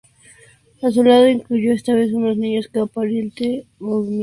[0.81, 4.19] A su lado incluyó esta vez unos niños en aparente movimiento.